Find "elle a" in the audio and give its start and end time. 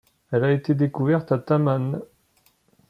0.31-0.51